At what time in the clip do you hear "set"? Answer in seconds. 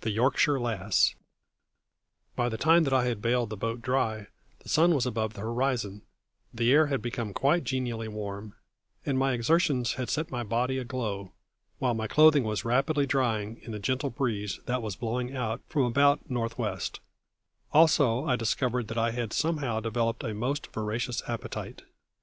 10.08-10.30